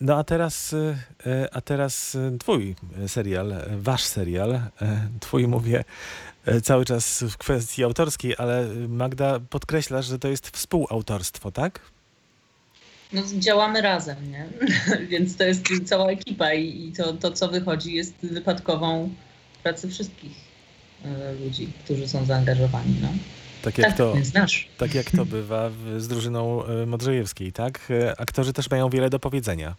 No 0.00 0.16
a 0.18 0.24
teraz, 0.24 0.74
e, 1.26 1.48
a 1.52 1.60
teraz 1.60 2.16
twój 2.40 2.76
serial, 3.06 3.54
wasz 3.78 4.04
serial, 4.04 4.60
twój 5.20 5.48
mówię 5.48 5.84
cały 6.62 6.84
czas 6.84 7.24
w 7.30 7.36
kwestii 7.36 7.84
autorskiej, 7.84 8.34
ale 8.38 8.66
Magda 8.88 9.40
podkreślasz, 9.50 10.06
że 10.06 10.18
to 10.18 10.28
jest 10.28 10.48
współautorstwo, 10.56 11.52
tak? 11.52 11.80
No, 13.12 13.22
działamy 13.38 13.82
razem, 13.82 14.16
nie? 14.30 14.46
Więc 15.10 15.36
to 15.36 15.44
jest 15.44 15.62
cała 15.84 16.10
ekipa 16.10 16.54
i, 16.54 16.88
i 16.88 16.92
to, 16.92 17.12
to, 17.12 17.30
co 17.30 17.48
wychodzi, 17.48 17.94
jest 17.94 18.14
wypadkową 18.22 19.10
pracy 19.62 19.88
wszystkich 19.88 20.32
e, 21.04 21.32
ludzi, 21.44 21.68
którzy 21.84 22.08
są 22.08 22.24
zaangażowani. 22.24 22.94
No. 23.02 23.08
Tak 23.62 23.78
jak 23.78 23.88
Tak, 23.88 23.96
to, 23.96 24.14
tak 24.78 24.94
jak 24.94 25.10
to 25.10 25.24
bywa 25.24 25.70
w, 25.70 26.00
z 26.00 26.08
drużyną 26.08 26.64
e, 26.64 26.86
Modrzejewskiej, 26.86 27.52
tak? 27.52 27.80
E, 27.90 28.20
Aktorzy 28.20 28.52
też 28.52 28.70
mają 28.70 28.90
wiele 28.90 29.10
do 29.10 29.18
powiedzenia. 29.18 29.74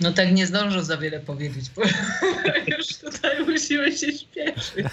No 0.00 0.12
tak 0.12 0.32
nie 0.32 0.46
zdążę 0.46 0.84
za 0.84 0.96
wiele 0.96 1.20
powiedzieć, 1.20 1.70
bo 1.76 1.82
już 2.78 2.86
tutaj 2.96 3.46
musimy 3.46 3.98
się 3.98 4.12
śpieszyć. 4.12 4.86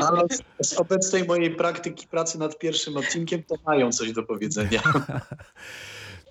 Ale 0.00 0.22
z, 0.60 0.68
z 0.68 0.72
obecnej 0.72 1.24
mojej 1.24 1.50
praktyki 1.50 2.06
pracy 2.06 2.38
nad 2.38 2.58
pierwszym 2.58 2.96
odcinkiem 2.96 3.42
to 3.42 3.54
mają 3.66 3.92
coś 3.92 4.12
do 4.12 4.22
powiedzenia. 4.22 4.82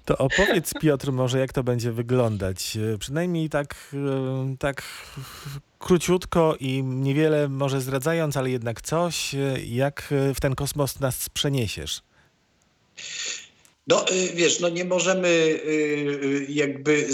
To 0.08 0.18
opowiedz 0.18 0.74
Piotr 0.82 1.12
może 1.12 1.40
jak 1.40 1.54
to 1.54 1.64
będzie 1.64 1.92
wyglądać. 1.92 2.78
Przynajmniej 3.00 3.50
tak, 3.50 3.76
e, 3.94 4.56
tak 4.60 4.84
króciutko 5.80 6.56
i 6.60 6.84
niewiele 6.84 7.50
może 7.50 7.82
zdradzając, 7.82 8.38
ale 8.38 8.50
jednak 8.50 8.82
coś, 8.82 9.36
e, 9.36 9.40
jak 9.66 10.10
e, 10.12 10.34
w 10.34 10.40
ten 10.40 10.56
kosmos 10.56 11.00
nas 11.00 11.30
przeniesiesz. 11.30 12.02
No 13.88 14.06
y, 14.12 14.36
wiesz, 14.36 14.60
no 14.60 14.70
nie 14.70 14.86
możemy 14.86 15.28
y, 15.28 15.60
y, 16.24 16.46
jakby 16.50 17.08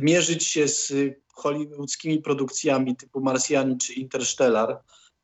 mierzyć 0.00 0.44
się 0.44 0.68
z 0.68 0.92
hollywoodzkimi 1.32 2.22
produkcjami 2.22 2.96
typu 2.96 3.20
Marsjanin 3.20 3.78
czy 3.78 3.92
Interstellar, 3.92 4.80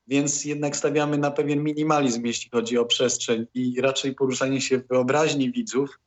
więc 0.06 0.44
jednak 0.44 0.76
stawiamy 0.76 1.18
na 1.18 1.30
pewien 1.30 1.62
minimalizm, 1.62 2.26
jeśli 2.26 2.50
chodzi 2.50 2.78
o 2.78 2.84
przestrzeń 2.84 3.46
i 3.54 3.80
raczej 3.80 4.14
poruszanie 4.14 4.60
się 4.60 4.78
w 4.78 4.88
wyobraźni 4.88 5.52
widzów 5.52 6.00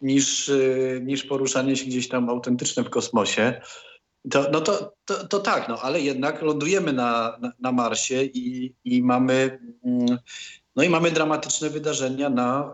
niż, 0.00 0.50
niż 1.02 1.24
poruszanie 1.24 1.76
się 1.76 1.84
gdzieś 1.84 2.08
tam 2.08 2.30
autentyczne 2.30 2.84
w 2.84 2.90
kosmosie. 2.90 3.60
To, 4.30 4.50
no 4.52 4.60
to, 4.60 4.94
to, 5.04 5.26
to 5.26 5.38
tak, 5.38 5.68
no 5.68 5.78
ale 5.82 6.00
jednak 6.00 6.42
lądujemy 6.42 6.92
na, 6.92 7.38
na, 7.40 7.52
na 7.60 7.72
Marsie 7.72 8.22
i, 8.22 8.74
i 8.84 9.02
mamy 9.02 9.58
mm, 9.84 10.18
no 10.76 10.82
i 10.82 10.88
mamy 10.88 11.10
dramatyczne 11.10 11.70
wydarzenia 11.70 12.30
na, 12.30 12.72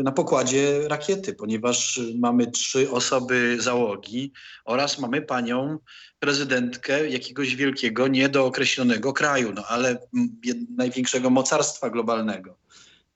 y, 0.00 0.02
na 0.02 0.12
pokładzie 0.12 0.88
rakiety, 0.88 1.34
ponieważ 1.34 2.00
mamy 2.18 2.50
trzy 2.50 2.90
osoby 2.90 3.56
załogi 3.60 4.32
oraz 4.64 4.98
mamy 4.98 5.22
panią 5.22 5.78
prezydentkę 6.18 7.08
jakiegoś 7.08 7.56
wielkiego, 7.56 8.08
niedookreślonego 8.08 9.12
kraju, 9.12 9.52
no 9.54 9.64
ale 9.68 9.88
mm, 9.88 10.36
największego 10.70 11.30
mocarstwa 11.30 11.90
globalnego. 11.90 12.56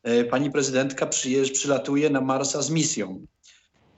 E, 0.03 0.25
Pani 0.25 0.51
prezydentka 0.51 1.07
przyjeżdż, 1.07 1.59
przylatuje 1.59 2.11
na 2.11 2.21
Marsa 2.21 2.63
z 2.63 2.71
misją. 2.71 3.27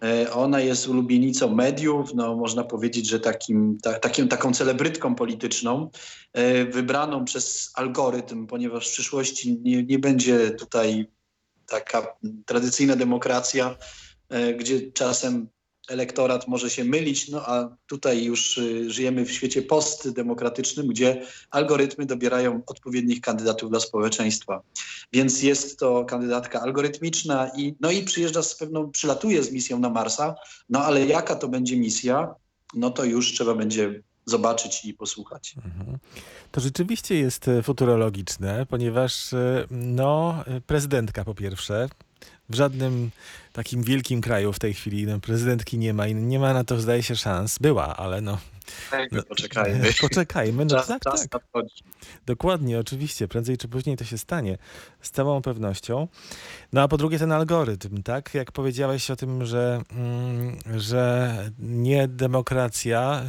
E, 0.03 0.33
Ona 0.33 0.61
jest 0.61 0.89
ulubienicą 0.89 1.55
mediów, 1.55 2.15
no 2.15 2.37
można 2.37 2.65
powiedzieć, 2.65 3.09
że 3.09 3.21
takim, 3.21 3.79
ta, 3.83 3.99
takim, 3.99 4.29
taką 4.29 4.55
celebrytką 4.55 5.15
polityczną, 5.15 5.91
e, 6.33 6.65
wybraną 6.65 7.25
przez 7.25 7.73
algorytm, 7.75 8.47
ponieważ 8.47 8.89
w 8.89 8.93
przyszłości 8.93 9.59
nie, 9.61 9.83
nie 9.83 9.99
będzie 9.99 10.51
tutaj 10.51 11.07
taka 11.67 12.17
tradycyjna 12.47 12.97
demokracja, 12.97 13.77
e, 14.29 14.55
gdzie 14.55 14.93
czasem 14.93 15.49
elektorat 15.93 16.49
może 16.49 16.71
się 16.71 16.85
mylić, 16.85 17.29
no 17.29 17.43
a 17.47 17.77
tutaj 17.87 18.25
już 18.25 18.59
y, 18.59 18.91
żyjemy 18.91 19.25
w 19.25 19.33
świecie 19.33 19.63
postdemokratycznym, 19.63 20.87
gdzie 20.87 21.27
algorytmy 21.51 22.07
dobierają 22.07 22.63
odpowiednich 22.67 23.21
kandydatów 23.21 23.71
dla 23.71 23.81
społeczeństwa. 23.81 24.63
Więc 25.13 25.43
jest 25.43 25.79
to 25.79 26.05
kandydatka 26.05 26.61
algorytmiczna 26.61 27.51
i, 27.57 27.75
no 27.81 27.91
i 27.91 28.03
przyjeżdża 28.03 28.43
z 28.43 28.55
pewną, 28.55 28.91
przylatuje 28.91 29.43
z 29.43 29.53
misją 29.53 29.79
na 29.79 29.91
Marsa, 29.91 30.35
no 30.69 30.85
ale 30.85 31.07
jaka 31.07 31.35
to 31.35 31.49
będzie 31.49 31.77
misja, 31.77 32.35
no 32.75 32.91
to 32.91 33.05
już 33.05 33.33
trzeba 33.33 33.55
będzie 33.55 34.03
zobaczyć 34.27 34.85
i 34.85 34.95
posłuchać. 34.95 35.55
Mhm. 35.57 35.99
To 36.53 36.61
rzeczywiście 36.61 37.15
jest 37.15 37.49
e, 37.49 37.63
futurologiczne, 37.63 38.67
ponieważ 38.67 39.33
e, 39.33 39.67
no, 39.71 40.45
e, 40.47 40.61
prezydentka 40.61 41.25
po 41.25 41.35
pierwsze, 41.35 41.89
w 42.49 42.55
żadnym 42.55 43.11
takim 43.53 43.83
wielkim 43.83 44.21
kraju 44.21 44.53
w 44.53 44.59
tej 44.59 44.75
chwili 44.75 45.07
no, 45.07 45.21
prezydentki 45.21 45.79
nie 45.79 45.95
ma 45.95 46.07
i 46.07 46.15
nie 46.15 46.39
ma 46.39 46.55
na 46.55 46.65
to 46.65 46.81
zdaje 46.81 47.03
się 47.03 47.17
szans. 47.17 47.59
Była, 47.59 47.97
ale 47.97 48.21
no 48.21 48.39
No, 49.13 49.23
poczekajmy. 49.23 49.93
poczekajmy. 50.01 50.65
No 50.65 50.71
Czas, 50.71 50.87
tak, 50.87 51.03
czas 51.03 51.29
tak. 51.29 51.43
Dokładnie, 52.27 52.79
oczywiście. 52.79 53.29
Prędzej 53.29 53.59
czy 53.59 53.69
później 53.69 53.97
to 53.97 54.05
się 54.05 54.19
stanie. 54.19 54.59
Z 55.01 55.11
całą 55.11 55.43
pewnością. 55.43 56.09
No 56.73 56.83
a 56.83 56.89
po 56.89 56.97
drugie 56.97 57.19
ten 57.19 57.33
algorytm, 57.33 58.03
tak? 58.03 58.35
Jak 58.35 58.53
powiedziałeś 58.53 59.11
o 59.11 59.17
tym, 59.17 59.47
że, 59.47 59.83
mm, 59.91 60.57
że 60.77 61.37
nie 61.59 62.09
demokracja, 62.09 63.23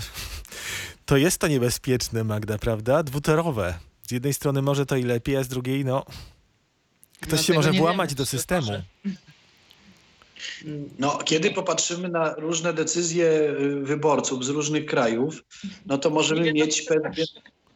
to 1.06 1.18
jest 1.18 1.38
to 1.38 1.48
niebezpieczne, 1.48 2.24
Magda, 2.24 2.58
prawda? 2.58 3.04
Dwutorowe. 3.04 3.74
Z 4.08 4.12
jednej 4.12 4.34
strony 4.34 4.62
może 4.62 4.86
to 4.86 4.96
i 4.96 5.04
lepiej, 5.04 5.38
a 5.38 5.44
z 5.44 5.48
drugiej 5.48 5.86
no... 5.86 6.06
Ktoś 7.24 7.40
No, 7.40 7.44
się 7.44 7.54
może 7.54 7.72
włamać 7.72 8.14
do 8.14 8.26
systemu. 8.26 8.72
No, 11.00 11.20
kiedy 11.26 11.52
popatrzymy 11.52 12.10
na 12.10 12.34
różne 12.34 12.74
decyzje 12.74 13.26
y, 13.26 13.80
wyborców 13.82 14.46
z 14.46 14.50
różnych 14.50 14.86
krajów, 14.86 15.44
no 15.86 15.98
to 15.98 16.10
możemy 16.10 16.42
Nie 16.42 16.54
mieć 16.54 16.82
pewien, 16.82 17.28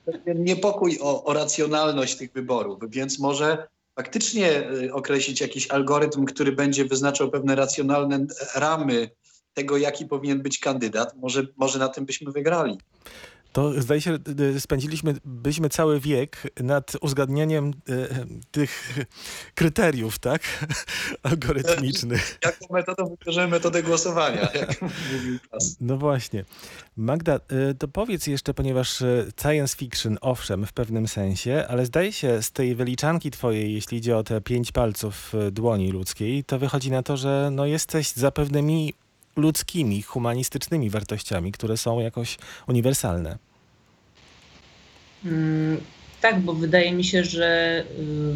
pewien 0.06 0.44
niepokój 0.44 0.98
o, 1.02 1.24
o 1.24 1.34
racjonalność 1.34 2.16
tych 2.16 2.34
wyborów, 2.34 2.80
więc 2.90 3.20
może 3.20 3.68
faktycznie 3.96 4.72
y, 4.72 4.94
określić 4.94 5.42
jakiś 5.42 5.68
algorytm, 5.68 6.26
który 6.26 6.52
będzie 6.52 6.86
wyznaczał 6.86 7.32
pewne 7.32 7.56
racjonalne 7.56 8.26
ramy 8.56 9.10
tego, 9.54 9.78
jaki 9.78 10.06
powinien 10.06 10.42
być 10.42 10.60
kandydat. 10.60 11.16
Może, 11.16 11.48
może 11.58 11.80
na 11.80 11.88
tym 11.88 12.06
byśmy 12.06 12.32
wygrali. 12.32 12.78
To 13.54 13.82
zdaje 13.82 14.02
się, 14.02 14.18
spędziliśmy 14.60 15.16
byśmy 15.26 15.70
cały 15.70 16.00
wiek 16.00 16.44
nad 16.64 16.92
uzgadnianiem 17.02 17.74
y, 17.90 18.08
tych 18.52 18.98
kryteriów, 19.56 20.20
tak? 20.20 20.42
Algorytmicznych. 21.24 22.40
Jaką 22.46 22.66
metodą 22.74 23.16
wybierzemy 23.20 23.48
metodę 23.48 23.84
głosowania, 23.84 24.50
jak 24.54 24.82
mówił. 24.82 25.40
No 25.82 25.98
właśnie. 25.98 26.46
Magda, 26.98 27.40
y, 27.72 27.76
to 27.76 27.88
powiedz 27.88 28.28
jeszcze, 28.28 28.54
ponieważ 28.54 29.02
y, 29.02 29.32
science 29.42 29.78
fiction, 29.78 30.18
owszem, 30.22 30.66
w 30.66 30.74
pewnym 30.74 31.08
sensie, 31.08 31.66
ale 31.70 31.86
zdaje 31.86 32.12
się 32.12 32.44
z 32.44 32.52
tej 32.52 32.76
wyliczanki 32.76 33.32
twojej, 33.32 33.74
jeśli 33.74 33.98
idzie 33.98 34.18
o 34.18 34.24
te 34.24 34.42
pięć 34.42 34.72
palców 34.72 35.34
y, 35.48 35.52
dłoni 35.52 35.92
ludzkiej, 35.92 36.44
to 36.44 36.60
wychodzi 36.60 36.92
na 36.92 37.04
to, 37.04 37.18
że 37.18 37.50
no 37.52 37.66
jesteś 37.66 38.12
za 38.12 38.32
pewnymi 38.32 38.94
ludzkimi, 39.38 40.02
humanistycznymi 40.02 40.90
wartościami, 40.90 41.52
które 41.52 41.78
są 41.78 42.00
jakoś 42.00 42.38
uniwersalne. 42.68 43.38
Mm, 45.26 45.82
Tak, 46.22 46.40
bo 46.42 46.54
wydaje 46.54 46.94
mi 46.94 47.04
się, 47.04 47.24
że 47.24 47.84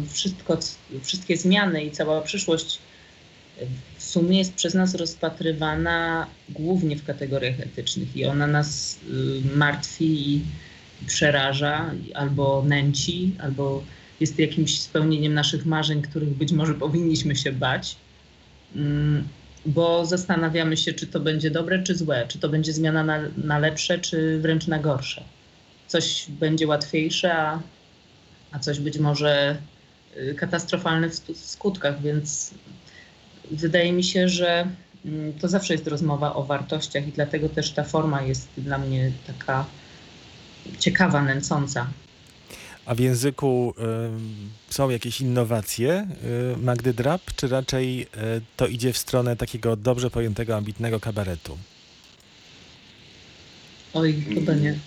y, 0.04 0.08
wszystko, 0.08 0.58
wszystkie 1.02 1.36
zmiany 1.36 1.84
i 1.84 1.90
cała 1.90 2.20
przyszłość 2.20 2.78
w 3.98 4.02
sumie 4.04 4.38
jest 4.38 4.54
przez 4.54 4.74
nas 4.74 4.94
rozpatrywana 4.94 6.26
głównie 6.48 6.96
w 6.96 7.04
kategoriach 7.04 7.60
etycznych 7.60 8.16
i 8.16 8.24
ona 8.24 8.46
nas 8.46 8.98
y, 9.52 9.56
martwi 9.56 10.30
i 10.30 10.42
przeraża, 11.06 11.90
albo 12.14 12.64
nęci, 12.66 13.34
albo 13.38 13.82
jest 14.20 14.38
jakimś 14.38 14.80
spełnieniem 14.80 15.34
naszych 15.34 15.66
marzeń, 15.66 16.02
których 16.02 16.28
być 16.28 16.52
może 16.52 16.74
powinniśmy 16.74 17.36
się 17.36 17.52
bać. 17.52 17.96
Bo 19.66 20.04
zastanawiamy 20.06 20.76
się, 20.76 20.92
czy 20.92 21.06
to 21.06 21.20
będzie 21.20 21.50
dobre, 21.50 21.82
czy 21.82 21.94
złe, 21.94 22.26
czy 22.28 22.38
to 22.38 22.48
będzie 22.48 22.72
zmiana 22.72 23.04
na, 23.04 23.18
na 23.36 23.58
lepsze, 23.58 23.98
czy 23.98 24.38
wręcz 24.40 24.66
na 24.66 24.78
gorsze. 24.78 25.24
Coś 25.86 26.26
będzie 26.30 26.66
łatwiejsze, 26.66 27.34
a, 27.34 27.62
a 28.52 28.58
coś 28.58 28.80
być 28.80 28.98
może 28.98 29.62
y, 30.16 30.34
katastrofalne 30.34 31.08
w 31.08 31.14
stu- 31.14 31.34
skutkach, 31.34 32.02
więc 32.02 32.54
wydaje 33.50 33.92
mi 33.92 34.04
się, 34.04 34.28
że 34.28 34.66
mm, 35.04 35.32
to 35.38 35.48
zawsze 35.48 35.74
jest 35.74 35.86
rozmowa 35.86 36.34
o 36.34 36.44
wartościach 36.44 37.08
i 37.08 37.12
dlatego 37.12 37.48
też 37.48 37.74
ta 37.74 37.84
forma 37.84 38.22
jest 38.22 38.48
dla 38.56 38.78
mnie 38.78 39.12
taka 39.26 39.66
ciekawa, 40.78 41.22
nęcąca. 41.22 41.92
A 42.86 42.94
w 42.94 42.98
języku 42.98 43.74
y, 44.68 44.72
są 44.74 44.90
jakieś 44.90 45.20
innowacje 45.20 46.08
y, 46.54 46.56
Magdy 46.56 46.94
Drap, 46.94 47.20
czy 47.36 47.48
raczej 47.48 48.02
y, 48.02 48.06
to 48.56 48.66
idzie 48.66 48.92
w 48.92 48.98
stronę 48.98 49.36
takiego 49.36 49.76
dobrze 49.76 50.10
pojętego, 50.10 50.56
ambitnego 50.56 51.00
kabaretu? 51.00 51.58
Oj, 53.94 54.24
chyba 54.34 54.54
nie. 54.54 54.78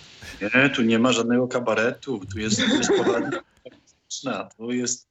Nie, 0.54 0.70
tu 0.70 0.82
nie 0.82 0.98
ma 0.98 1.12
żadnego 1.12 1.48
kabaretu, 1.48 2.20
tu 2.32 2.38
jest, 2.38 2.56
tu 2.56 2.76
jest 2.76 2.90
poradnia 2.96 3.40
tu 4.56 4.72
jest, 4.72 5.08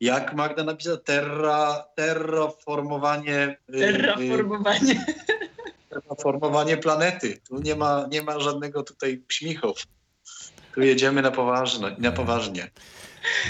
jak 0.00 0.34
Magda 0.34 0.64
napisała, 0.64 0.96
terra, 0.96 1.84
terraformowanie, 1.94 3.56
y, 3.74 3.76
y, 3.76 3.80
Terraformowanie. 3.80 5.06
formowanie 6.22 6.76
planety. 6.76 7.40
Tu 7.48 7.58
nie 7.58 7.76
ma, 7.76 8.06
nie 8.10 8.22
ma 8.22 8.40
żadnego 8.40 8.82
tutaj 8.82 9.22
śmichów. 9.28 9.86
Tu 10.76 10.82
jedziemy 10.82 11.22
na 11.22 11.30
poważnie. 11.30 11.96
Na 11.98 12.12
poważnie. 12.12 12.70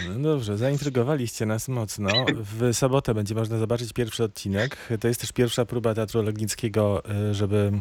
No 0.08 0.18
dobrze, 0.18 0.58
zaintrygowaliście 0.58 1.46
nas 1.46 1.68
mocno. 1.68 2.08
W 2.34 2.74
sobotę 2.74 3.14
będzie 3.14 3.34
można 3.34 3.58
zobaczyć 3.58 3.92
pierwszy 3.92 4.24
odcinek. 4.24 4.76
To 5.00 5.08
jest 5.08 5.20
też 5.20 5.32
pierwsza 5.32 5.64
próba 5.64 5.94
Teatru 5.94 6.22
Legnickiego, 6.22 7.02
y, 7.30 7.34
żeby 7.34 7.72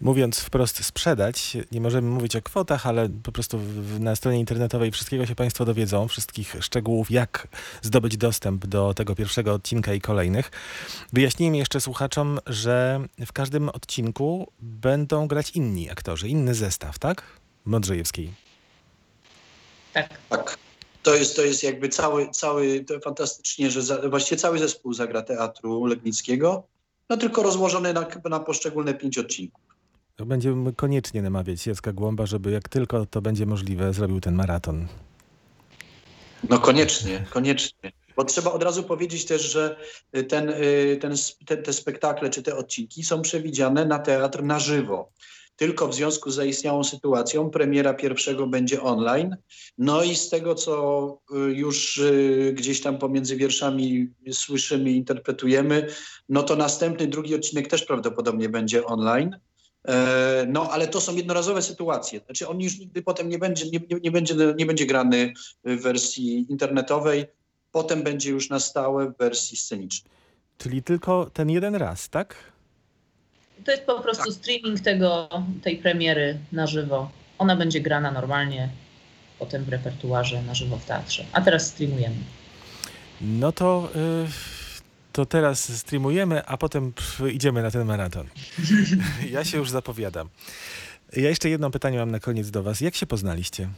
mówiąc 0.00 0.40
wprost 0.40 0.84
sprzedać. 0.84 1.56
Nie 1.72 1.80
możemy 1.80 2.08
mówić 2.08 2.36
o 2.36 2.42
kwotach, 2.42 2.86
ale 2.86 3.08
po 3.08 3.32
prostu 3.32 3.60
na 4.00 4.16
stronie 4.16 4.40
internetowej 4.40 4.90
wszystkiego 4.90 5.26
się 5.26 5.34
Państwo 5.34 5.64
dowiedzą, 5.64 6.08
wszystkich 6.08 6.56
szczegółów, 6.60 7.10
jak 7.10 7.48
zdobyć 7.82 8.16
dostęp 8.16 8.66
do 8.66 8.94
tego 8.94 9.14
pierwszego 9.14 9.54
odcinka 9.54 9.94
i 9.94 10.00
kolejnych. 10.00 10.50
Wyjaśnijmy 11.12 11.56
jeszcze 11.56 11.80
słuchaczom, 11.80 12.38
że 12.46 13.00
w 13.26 13.32
każdym 13.32 13.68
odcinku 13.68 14.52
będą 14.60 15.28
grać 15.28 15.50
inni 15.50 15.90
aktorzy, 15.90 16.28
inny 16.28 16.54
zestaw, 16.54 16.98
tak? 16.98 17.22
Modrzejewskiej. 17.64 18.45
Tak. 19.96 20.18
Tak. 20.28 20.58
To 21.02 21.14
jest, 21.14 21.36
to 21.36 21.42
jest 21.42 21.62
jakby 21.62 21.88
cały, 21.88 22.30
cały 22.30 22.84
to 22.84 23.00
fantastycznie, 23.00 23.70
że 23.70 23.82
za, 23.82 24.08
właściwie 24.08 24.40
cały 24.40 24.58
zespół 24.58 24.94
zagra 24.94 25.22
teatru 25.22 25.84
Legnickiego, 25.84 26.62
no 27.08 27.16
tylko 27.16 27.42
rozłożony 27.42 27.92
na, 27.92 28.06
na 28.30 28.40
poszczególne 28.40 28.94
pięć 28.94 29.18
odcinków. 29.18 29.60
Będziemy 30.26 30.72
koniecznie 30.72 31.22
namawiać 31.22 31.66
Jacka 31.66 31.92
Głąba, 31.92 32.26
żeby 32.26 32.50
jak 32.50 32.68
tylko 32.68 33.06
to 33.06 33.22
będzie 33.22 33.46
możliwe, 33.46 33.92
zrobił 33.92 34.20
ten 34.20 34.34
maraton. 34.34 34.86
No 36.48 36.58
koniecznie, 36.58 37.24
koniecznie. 37.30 37.92
Bo 38.16 38.24
trzeba 38.24 38.52
od 38.52 38.62
razu 38.62 38.82
powiedzieć 38.82 39.24
też, 39.24 39.42
że 39.42 39.76
ten, 40.28 40.48
y, 40.48 40.98
ten, 41.00 41.14
te, 41.46 41.56
te 41.56 41.72
spektakle 41.72 42.30
czy 42.30 42.42
te 42.42 42.56
odcinki 42.56 43.04
są 43.04 43.22
przewidziane 43.22 43.84
na 43.84 43.98
teatr 43.98 44.42
na 44.42 44.58
żywo. 44.58 45.10
Tylko 45.56 45.88
w 45.88 45.94
związku 45.94 46.30
z 46.30 46.34
zaistniałą 46.34 46.84
sytuacją 46.84 47.50
premiera 47.50 47.94
pierwszego 47.94 48.46
będzie 48.46 48.82
online. 48.82 49.36
No 49.78 50.02
i 50.02 50.16
z 50.16 50.28
tego, 50.28 50.54
co 50.54 51.18
y, 51.48 51.54
już 51.54 51.98
y, 51.98 52.54
gdzieś 52.56 52.80
tam 52.80 52.98
pomiędzy 52.98 53.36
wierszami 53.36 54.08
słyszymy, 54.32 54.90
interpretujemy, 54.90 55.88
no 56.28 56.42
to 56.42 56.56
następny, 56.56 57.06
drugi 57.06 57.34
odcinek 57.34 57.68
też 57.68 57.84
prawdopodobnie 57.84 58.48
będzie 58.48 58.84
online. 58.84 59.36
E, 59.88 60.46
No, 60.48 60.70
ale 60.70 60.88
to 60.88 61.00
są 61.00 61.16
jednorazowe 61.16 61.62
sytuacje. 61.62 62.20
Znaczy 62.24 62.48
on 62.48 62.60
już 62.60 62.78
nigdy 62.78 63.02
potem 63.02 63.28
nie 63.28 63.38
będzie, 63.38 63.70
nie, 63.70 63.80
nie, 64.02 64.10
będzie, 64.10 64.34
nie 64.56 64.66
będzie 64.66 64.86
grany 64.86 65.32
w 65.64 65.82
wersji 65.82 66.46
internetowej, 66.48 67.26
potem 67.72 68.02
będzie 68.02 68.30
już 68.30 68.50
na 68.50 68.60
stałe 68.60 69.10
w 69.10 69.16
wersji 69.16 69.56
scenicznej. 69.56 70.12
Czyli 70.58 70.82
tylko 70.82 71.30
ten 71.32 71.50
jeden 71.50 71.74
raz, 71.74 72.08
tak? 72.08 72.36
To 73.64 73.70
jest 73.70 73.84
po 73.84 74.00
prostu 74.00 74.32
streaming 74.32 74.80
tego, 74.80 75.28
tej 75.62 75.76
premiery 75.76 76.38
na 76.52 76.66
żywo. 76.66 77.10
Ona 77.38 77.56
będzie 77.56 77.80
grana 77.80 78.10
normalnie 78.10 78.68
potem 79.38 79.64
w 79.64 79.68
repertuarze 79.68 80.42
na 80.42 80.54
żywo 80.54 80.76
w 80.76 80.84
teatrze. 80.84 81.24
A 81.32 81.40
teraz 81.40 81.66
streamujemy. 81.66 82.16
No 83.20 83.52
to, 83.52 83.88
y, 83.96 84.28
to 85.12 85.26
teraz 85.26 85.78
streamujemy, 85.78 86.46
a 86.46 86.56
potem 86.56 86.92
pff, 86.92 87.34
idziemy 87.34 87.62
na 87.62 87.70
ten 87.70 87.84
maraton. 87.84 88.26
Ja 89.30 89.44
się 89.44 89.58
już 89.58 89.70
zapowiadam. 89.70 90.28
Ja 91.16 91.28
jeszcze 91.28 91.48
jedno 91.48 91.70
pytanie 91.70 91.98
mam 91.98 92.10
na 92.10 92.20
koniec 92.20 92.50
do 92.50 92.62
Was. 92.62 92.80
Jak 92.80 92.94
się 92.94 93.06
poznaliście? 93.06 93.68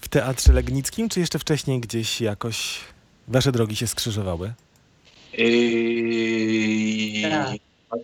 W 0.00 0.08
Teatrze 0.08 0.52
Legnickim, 0.52 1.08
czy 1.08 1.20
jeszcze 1.20 1.38
wcześniej 1.38 1.80
gdzieś 1.80 2.20
jakoś 2.20 2.80
Wasze 3.28 3.52
drogi 3.52 3.76
się 3.76 3.86
skrzyżowały? 3.86 4.52
Yy... 5.32 7.30
Tak. 7.30 7.56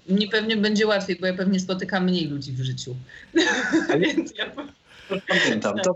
Mnie 0.08 0.28
pewnie 0.28 0.56
będzie 0.56 0.86
łatwiej, 0.86 1.16
bo 1.16 1.26
ja 1.26 1.34
pewnie 1.34 1.60
spotykam 1.60 2.04
mniej 2.04 2.26
ludzi 2.26 2.52
w 2.52 2.60
życiu. 2.60 2.96
Więc 4.00 4.32
ja... 4.38 4.52
Pamiętam, 5.28 5.78
to 5.78 5.94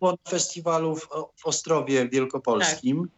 było 0.00 0.10
na 0.12 0.30
festiwalu 0.30 0.96
w, 0.96 1.08
w 1.36 1.46
Ostrowie 1.46 2.08
Wielkopolskim. 2.08 3.08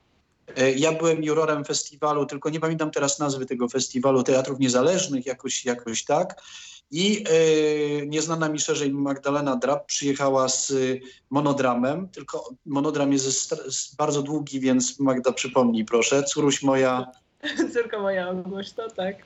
E, 0.57 0.73
Ja 0.73 0.93
byłem 0.93 1.25
jurorem 1.25 1.65
festiwalu, 1.65 2.27
tylko 2.27 2.51
nie 2.51 2.61
pamiętam 2.61 2.91
teraz 2.91 3.19
nazwy 3.19 3.47
tego 3.47 3.69
festiwalu, 3.69 4.23
Teatrów 4.23 4.59
Niezależnych, 4.59 5.27
jakoś, 5.27 5.65
jakoś 5.65 6.05
tak. 6.05 6.43
I 6.91 7.25
e, 7.29 8.07
nieznana 8.07 8.49
mi 8.49 8.61
szerzej 8.61 8.93
Magdalena 8.93 9.57
Drab 9.57 9.87
przyjechała 9.87 10.49
z 10.49 10.71
y, 10.71 11.01
monodramem, 11.31 12.09
tylko 12.09 12.51
monodram 12.67 13.13
jest 13.13 13.97
bardzo 13.97 14.23
długi, 14.23 14.61
więc 14.61 15.01
Magda 15.01 15.33
przypomnij 15.33 15.85
proszę. 15.85 16.23
Córuś 16.23 16.63
moja, 16.63 17.07
Córka 17.75 18.01
moja 18.01 18.29
Ogłoś, 18.31 18.73
to 18.73 18.91
tak. 18.91 19.17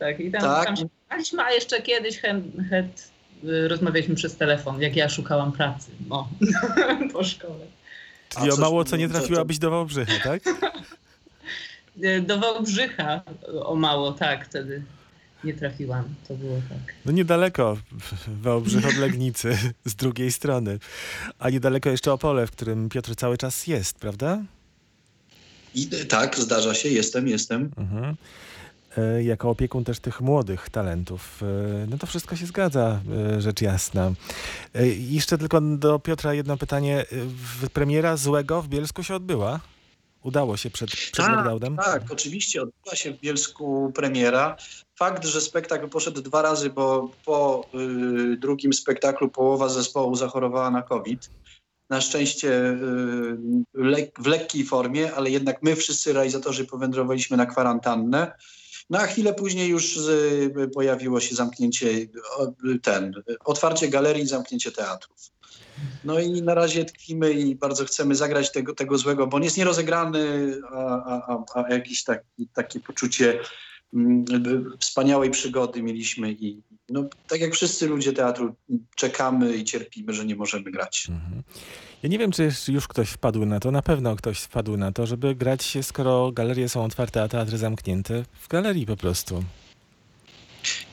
Tak, 0.00 0.20
i 0.20 0.30
tam, 0.30 0.40
Tak. 0.40 0.66
tam 0.66 0.76
się 0.76 0.82
spotkaliśmy, 0.82 1.42
a 1.42 1.50
jeszcze 1.52 1.82
kiedyś 1.82 2.18
chęt, 2.18 2.44
chęt, 2.70 3.10
y, 3.44 3.68
rozmawialiśmy 3.68 4.14
przez 4.14 4.36
telefon, 4.36 4.82
jak 4.82 4.96
ja 4.96 5.08
szukałam 5.08 5.52
pracy 5.52 5.90
no, 6.08 6.28
po 7.12 7.24
szkole. 7.24 7.66
Czyli 8.28 8.50
o 8.50 8.56
mało 8.56 8.84
co 8.84 8.96
nie 8.96 9.08
trafiłabyś 9.08 9.58
do 9.58 9.70
Wałbrzycha, 9.70 10.12
tak? 10.24 10.42
Y, 12.04 12.20
Do 12.20 12.38
Wałbrzycha 12.38 13.22
o 13.62 13.74
mało, 13.74 14.12
tak, 14.12 14.46
wtedy 14.48 14.82
nie 15.44 15.54
trafiłam. 15.54 16.04
To 16.28 16.34
było 16.34 16.56
tak. 16.68 16.94
No 17.06 17.12
niedaleko 17.12 17.76
Wałbrzych 18.42 18.86
od 18.86 18.96
Legnicy, 18.96 19.58
z 19.84 19.94
drugiej 19.94 20.32
strony. 20.32 20.78
A 21.38 21.50
niedaleko 21.50 21.90
jeszcze 21.90 22.12
Opole, 22.12 22.46
w 22.46 22.50
którym 22.50 22.88
Piotr 22.88 23.14
cały 23.16 23.38
czas 23.38 23.66
jest, 23.66 23.98
prawda? 23.98 24.42
i, 25.74 25.86
tak, 25.86 26.36
zdarza 26.38 26.74
się, 26.74 26.88
jestem, 26.88 27.28
jestem. 27.28 27.70
Mhm. 27.76 28.16
E, 28.96 29.22
Jako 29.22 29.50
opiekun 29.50 29.84
też 29.84 30.00
tych 30.00 30.20
młodych 30.20 30.70
talentów. 30.70 31.42
E, 31.42 31.86
No 31.86 31.98
to 31.98 32.06
wszystko 32.06 32.36
się 32.36 32.46
zgadza, 32.46 33.00
e, 33.36 33.40
rzecz 33.40 33.60
jasna. 33.60 34.12
Jeszcze 34.98 35.38
tylko 35.38 35.60
do 35.60 35.98
Piotra 35.98 36.34
jedno 36.34 36.56
pytanie. 36.56 37.04
Premiera 37.72 38.16
Złego 38.16 38.62
w 38.62 38.68
Bielsku 38.68 39.02
się 39.02 39.14
odbyła? 39.14 39.60
Udało 40.22 40.56
się 40.56 40.70
przed, 40.70 40.90
przed 40.90 41.26
Tak? 41.26 41.44
Tak, 41.84 42.12
oczywiście 42.12 42.62
odbyła 42.62 42.96
się 42.96 43.12
w 43.12 43.20
Bielsku 43.20 43.92
premiera. 43.94 44.56
Fakt, 44.98 45.24
że 45.24 45.40
spektakl 45.40 45.88
poszedł 45.88 46.22
dwa 46.22 46.42
razy, 46.42 46.70
bo 46.70 47.10
po 47.24 47.64
y, 48.32 48.36
drugim 48.36 48.72
spektaklu 48.72 49.28
połowa 49.28 49.68
zespołu 49.68 50.14
zachorowała 50.14 50.70
na 50.70 50.82
COVID. 50.82 51.30
Na 51.90 52.00
szczęście 52.00 52.48
y, 52.52 52.76
lek, 53.74 54.20
w 54.20 54.26
lekkiej 54.26 54.64
formie, 54.64 55.14
ale 55.14 55.30
jednak 55.30 55.62
my 55.62 55.76
wszyscy 55.76 56.12
realizatorzy 56.12 56.64
powędrowaliśmy 56.64 57.36
na 57.36 57.46
kwarantannę. 57.46 58.32
No 58.90 58.98
a 58.98 59.06
chwilę 59.06 59.34
później 59.34 59.68
już 59.68 59.96
y, 59.96 60.70
pojawiło 60.74 61.20
się 61.20 61.34
zamknięcie, 61.34 61.86
ten, 62.82 63.22
otwarcie 63.44 63.88
galerii 63.88 64.22
i 64.22 64.26
zamknięcie 64.26 64.72
teatrów. 64.72 65.30
No 66.04 66.20
i 66.20 66.42
na 66.42 66.54
razie 66.54 66.84
tkwimy 66.84 67.32
i 67.32 67.54
bardzo 67.54 67.84
chcemy 67.84 68.14
zagrać 68.14 68.52
tego, 68.52 68.74
tego 68.74 68.98
złego, 68.98 69.26
bo 69.26 69.36
on 69.36 69.42
jest 69.42 69.56
nierozegrany, 69.56 70.54
a, 70.70 70.84
a, 71.26 71.44
a, 71.54 71.72
jakieś 71.72 72.04
taki, 72.04 72.48
takie 72.54 72.80
poczucie 72.80 73.40
wspaniałej 74.78 75.30
przygody 75.30 75.82
mieliśmy 75.82 76.32
i 76.32 76.62
no, 76.88 77.04
tak 77.28 77.40
jak 77.40 77.54
wszyscy 77.54 77.86
ludzie 77.86 78.12
teatru 78.12 78.54
czekamy 78.96 79.56
i 79.56 79.64
cierpimy, 79.64 80.12
że 80.12 80.24
nie 80.24 80.36
możemy 80.36 80.70
grać. 80.70 81.06
Mhm. 81.10 81.42
Ja 82.02 82.08
nie 82.08 82.18
wiem, 82.18 82.32
czy 82.32 82.50
już 82.68 82.88
ktoś 82.88 83.10
wpadł 83.10 83.46
na 83.46 83.60
to, 83.60 83.70
na 83.70 83.82
pewno 83.82 84.16
ktoś 84.16 84.38
wpadł 84.38 84.76
na 84.76 84.92
to, 84.92 85.06
żeby 85.06 85.34
grać, 85.34 85.78
skoro 85.82 86.32
galerie 86.32 86.68
są 86.68 86.84
otwarte, 86.84 87.22
a 87.22 87.28
teatry 87.28 87.58
zamknięte, 87.58 88.24
w 88.40 88.48
galerii 88.48 88.86
po 88.86 88.96
prostu. 88.96 89.44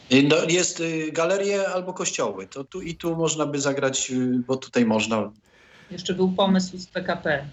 I 0.10 0.24
No, 0.24 0.36
jest 0.50 0.80
y, 0.80 1.12
galerie 1.12 1.68
albo 1.68 1.94
kościoły, 1.94 2.48
to 2.48 2.64
tu 2.64 2.82
i 2.82 2.96
tu 2.96 3.16
można 3.16 3.46
by 3.46 3.62
zagrać, 3.62 4.12
y, 4.12 4.44
bo 4.48 4.58
tutaj 4.58 4.86
można. 4.86 5.32
Jeszcze 5.92 6.14
był 6.14 6.32
pomysł 6.32 6.78
z 6.78 6.86
PKP. 6.86 7.48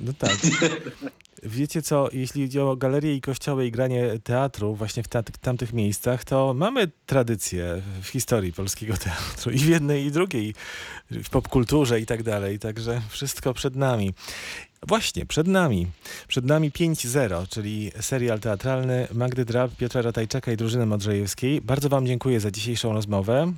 No 0.00 0.12
tak. 0.18 0.36
Wiecie 1.42 1.82
co, 1.82 2.08
jeśli 2.12 2.42
chodzi 2.42 2.60
o 2.60 2.76
galerie 2.76 3.14
i 3.14 3.20
kościoły 3.20 3.66
i 3.66 3.70
granie 3.70 4.18
teatru 4.24 4.74
właśnie 4.74 5.02
w 5.02 5.08
ta- 5.08 5.22
tamtych 5.22 5.72
miejscach, 5.72 6.24
to 6.24 6.54
mamy 6.54 6.88
tradycję 7.06 7.82
w 8.02 8.08
historii 8.08 8.52
polskiego 8.52 8.96
teatru 9.04 9.50
i 9.52 9.58
w 9.58 9.68
jednej 9.68 10.04
i 10.04 10.10
drugiej, 10.10 10.54
w 11.10 11.30
popkulturze 11.30 12.00
i 12.00 12.06
tak 12.06 12.22
dalej, 12.22 12.58
także 12.58 13.02
wszystko 13.08 13.54
przed 13.54 13.76
nami. 13.76 14.14
Właśnie, 14.88 15.26
przed 15.26 15.46
nami. 15.46 15.86
Przed 16.28 16.44
nami 16.44 16.70
5.0, 16.72 17.48
czyli 17.48 17.92
serial 18.00 18.40
teatralny 18.40 19.08
Magdy 19.14 19.44
Drab, 19.44 19.76
Piotra 19.76 20.02
Ratajczaka 20.02 20.52
i 20.52 20.56
drużyny 20.56 20.86
Modrzejewskiej. 20.86 21.60
Bardzo 21.60 21.88
Wam 21.88 22.06
dziękuję 22.06 22.40
za 22.40 22.50
dzisiejszą 22.50 22.92
rozmowę. 22.92 23.52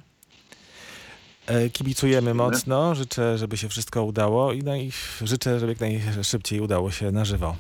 E, 1.47 1.71
Kibicujemy 1.71 2.35
mocno. 2.35 2.95
Życzę, 2.95 3.39
żeby 3.39 3.57
się 3.57 3.69
wszystko 3.69 4.05
udało 4.05 4.53
i, 4.53 4.63
no 4.63 4.77
i 4.77 4.93
życzę, 5.23 5.61
żeby 5.61 5.73
jak 5.73 5.81
najszybciej 5.81 6.61
udało 6.61 6.91
się 6.91 7.13
na 7.13 7.25
żywo. 7.25 7.57